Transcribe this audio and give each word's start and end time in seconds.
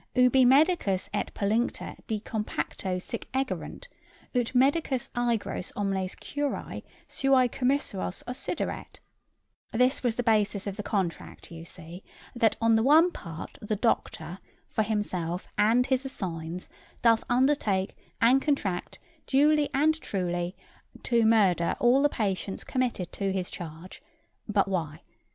ubi 0.17 0.43
medicus 0.43 1.11
et 1.13 1.31
pollinctor 1.35 1.95
de 2.07 2.19
compacto 2.21 2.99
sic 2.99 3.25
egerunt, 3.35 3.87
ut 4.33 4.55
medicus 4.55 5.09
ægros 5.09 5.71
omnes 5.75 6.15
curæ 6.15 6.81
suæ 7.07 7.47
commissos 7.51 8.23
occideret:' 8.25 8.97
this 9.71 10.01
was 10.01 10.15
the 10.15 10.23
basis 10.23 10.65
of 10.65 10.75
the 10.75 10.81
contract, 10.81 11.51
you 11.51 11.63
see, 11.63 12.03
that 12.35 12.55
on 12.59 12.73
the 12.73 12.81
one 12.81 13.11
part 13.11 13.59
the 13.61 13.75
doctor, 13.75 14.39
for 14.71 14.81
himself 14.81 15.47
and 15.55 15.85
his 15.85 16.03
assigns, 16.03 16.67
doth 17.03 17.23
undertake 17.29 17.95
and 18.19 18.41
contract 18.41 18.97
duly 19.27 19.69
and 19.71 20.01
truly 20.01 20.55
to 21.03 21.23
murder 21.27 21.75
all 21.79 22.01
the 22.01 22.09
patients 22.09 22.63
committed 22.63 23.11
to 23.11 23.31
his 23.31 23.51
charge: 23.51 24.01
but 24.49 24.67
why? 24.67 25.01